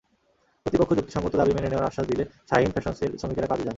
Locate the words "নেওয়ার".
1.69-1.87